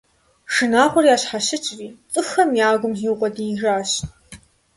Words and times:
Шынагъуэр 0.53 1.05
ящхьэщыкӀри, 1.15 1.87
цӀыхухэм 2.11 2.49
я 2.67 2.69
гум 2.79 2.93
зиукъуэдиижащ. 2.99 3.91